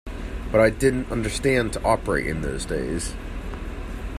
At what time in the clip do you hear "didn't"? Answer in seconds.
0.71-1.11